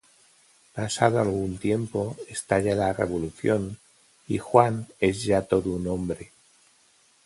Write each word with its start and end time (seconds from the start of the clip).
Pasado 0.73 1.19
algún 1.19 1.59
tiempo 1.59 2.17
estalla 2.27 2.73
la 2.73 2.91
Revolución 2.91 3.77
y 4.27 4.39
Juan 4.39 4.87
es 4.99 5.25
ya 5.25 5.43
todo 5.43 5.69
un 5.73 5.85
hombre. 5.87 6.31